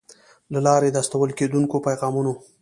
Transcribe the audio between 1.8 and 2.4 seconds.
پیغامونو